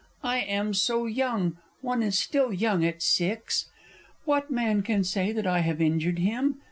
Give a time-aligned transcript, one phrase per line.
[0.23, 3.69] I am so young one is still young at six!
[4.25, 6.57] What man can say that I have injured him?